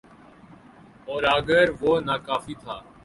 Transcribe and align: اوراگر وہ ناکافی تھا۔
اوراگر 1.09 1.67
وہ 1.81 1.91
ناکافی 2.07 2.55
تھا۔ 2.61 2.75